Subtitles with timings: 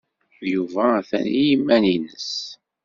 [0.51, 2.31] Yuba atan i yiman-nnes.